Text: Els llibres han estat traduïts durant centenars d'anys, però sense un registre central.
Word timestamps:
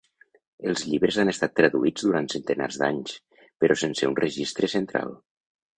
Els 0.69 0.85
llibres 0.91 1.19
han 1.23 1.31
estat 1.33 1.53
traduïts 1.59 2.07
durant 2.07 2.31
centenars 2.35 2.81
d'anys, 2.83 3.15
però 3.65 3.79
sense 3.85 4.13
un 4.13 4.21
registre 4.27 4.77
central. 4.77 5.17